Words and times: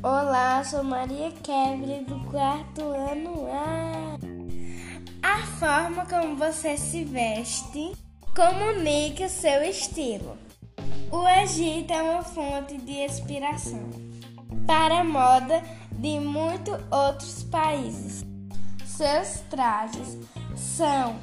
Olá, 0.00 0.62
sou 0.62 0.84
Maria 0.84 1.32
Kevin 1.42 2.04
do 2.04 2.20
quarto 2.30 2.82
ano 2.82 3.48
A. 3.50 4.16
A 5.20 5.38
forma 5.58 6.06
como 6.06 6.36
você 6.36 6.76
se 6.76 7.02
veste 7.02 7.96
comunica 8.32 9.26
o 9.26 9.28
seu 9.28 9.60
estilo. 9.64 10.38
O 11.10 11.26
Egito 11.26 11.92
é 11.92 12.00
uma 12.00 12.22
fonte 12.22 12.76
de 12.78 12.92
inspiração 12.92 13.90
para 14.68 15.00
a 15.00 15.04
moda 15.04 15.64
de 15.90 16.20
muitos 16.20 16.78
outros 16.92 17.42
países. 17.42 18.24
Seus 18.86 19.40
trajes 19.50 20.16
são 20.54 21.16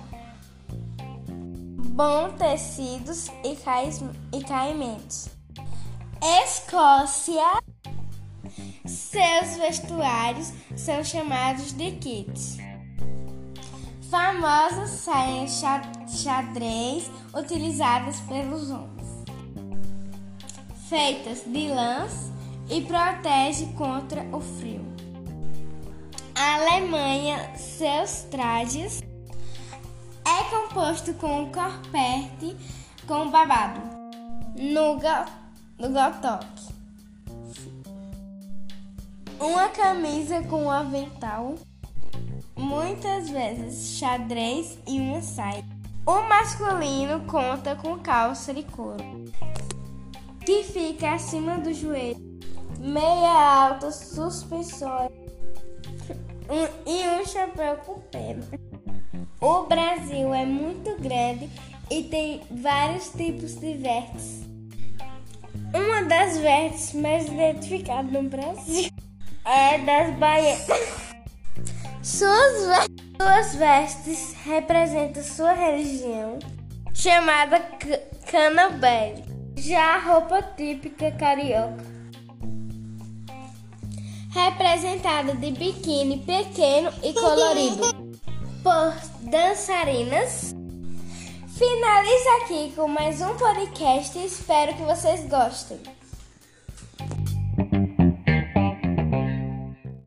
bons 1.93 2.33
tecidos 2.33 3.27
e 3.41 4.43
caimentos. 4.43 5.29
Escócia 6.43 7.63
seus 8.85 9.57
vestuários 9.57 10.53
são 10.75 11.03
chamados 11.03 11.71
de 11.73 11.91
kits. 11.91 12.57
Famosas 14.09 14.89
saias 14.91 15.61
xadrez 16.07 17.09
utilizadas 17.33 18.19
pelos 18.21 18.69
homens, 18.69 19.23
feitas 20.87 21.43
de 21.45 21.67
lãs 21.69 22.31
e 22.69 22.81
protege 22.81 23.65
contra 23.73 24.21
o 24.31 24.39
frio. 24.39 24.85
A 26.35 26.55
Alemanha, 26.55 27.55
seus 27.55 28.23
trajes 28.29 29.01
é 30.25 30.43
composto 30.49 31.13
com 31.13 31.51
corpete 31.51 32.55
com 33.07 33.29
babado 33.29 33.79
no, 34.55 34.95
no 35.77 35.89
gotoque 35.89 36.74
uma 39.45 39.69
camisa 39.69 40.41
com 40.43 40.63
um 40.63 40.71
avental, 40.71 41.55
muitas 42.55 43.29
vezes 43.29 43.99
xadrez 43.99 44.79
e 44.87 44.99
uma 44.99 45.21
saia. 45.21 45.63
O 46.05 46.21
masculino 46.27 47.25
conta 47.27 47.75
com 47.75 47.99
calça 47.99 48.53
de 48.53 48.63
couro, 48.63 49.03
que 50.43 50.63
fica 50.63 51.13
acima 51.13 51.59
do 51.59 51.71
joelho, 51.73 52.39
meia 52.79 53.67
alta, 53.67 53.91
suspensória 53.91 55.11
e 56.85 57.07
um 57.07 57.25
chapéu 57.25 57.77
com 57.77 57.99
pena. 58.01 58.43
O 59.39 59.63
Brasil 59.63 60.33
é 60.33 60.45
muito 60.45 60.99
grande 60.99 61.49
e 61.91 62.03
tem 62.03 62.41
vários 62.49 63.09
tipos 63.09 63.53
de 63.55 63.75
vértices. 63.75 64.43
Uma 65.73 66.03
das 66.03 66.37
vértices 66.37 66.99
mais 66.99 67.27
identificadas 67.27 68.11
no 68.11 68.23
Brasil 68.23 68.89
é 69.45 69.77
das 69.77 70.15
baianas. 70.17 70.67
Suas, 72.01 72.87
suas 73.17 73.55
vestes 73.55 74.35
representam 74.43 75.23
sua 75.23 75.53
religião, 75.53 76.39
chamada 76.93 77.59
canabé. 78.29 79.23
Já 79.57 79.95
a 79.95 79.99
roupa 79.99 80.41
típica 80.41 81.11
carioca, 81.11 81.83
representada 84.31 85.33
de 85.33 85.51
biquíni 85.51 86.19
pequeno 86.19 86.91
e 87.01 87.13
colorido 87.13 87.83
por 88.61 88.93
dançarinas. 89.29 90.53
Finaliza 91.57 92.29
aqui 92.41 92.73
com 92.75 92.87
mais 92.87 93.21
um 93.21 93.33
podcast 93.37 94.17
e 94.17 94.25
espero 94.25 94.73
que 94.75 94.83
vocês 94.83 95.25
gostem. 95.29 95.79